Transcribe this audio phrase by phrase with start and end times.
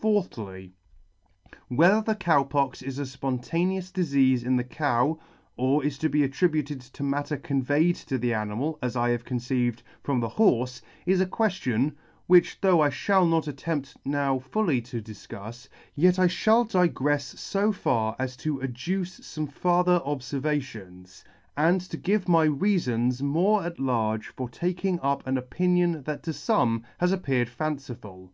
[0.00, 0.70] 4thly.
[1.66, 5.18] Whether the Cow Pox is a fpontaneous difeafe in the cow,
[5.56, 9.82] or is to be attributed to matter conveyed to the animal, as I have conceived,
[10.00, 11.96] from the horfe, is a queftion,
[12.28, 15.66] which though I fhall not attempt now fully to difcufs,
[15.96, 19.98] yet I fliall digrefs fo far as t 9 1] as to adduce fome farther
[20.06, 21.24] obfervations,
[21.56, 26.30] and to give my reafons more at large for taking up an opinion that to
[26.30, 28.30] fome has appeared fanciful.